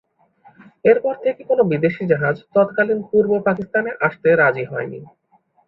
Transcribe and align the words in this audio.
এরপর 0.85 1.13
থেকে 1.23 1.41
কোনো 1.43 1.63
বিদেশি 1.71 2.03
জাহাজ 2.11 2.35
তৎকালীন 2.55 2.99
পূর্ব 3.09 3.31
পাকিস্তানে 3.47 3.91
আসতে 4.07 4.29
রাজি 4.35 4.65
হয় 4.65 4.87
নি। 4.91 4.99